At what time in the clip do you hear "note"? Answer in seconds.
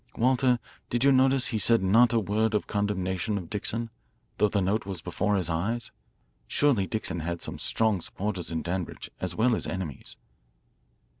4.59-4.83